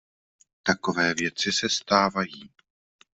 [0.63, 2.51] Takové věci se stávají.